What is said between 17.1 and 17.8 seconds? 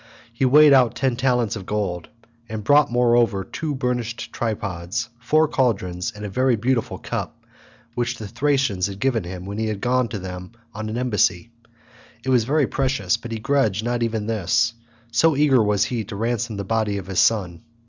son.